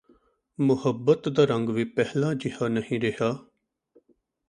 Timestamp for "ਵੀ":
1.69-1.83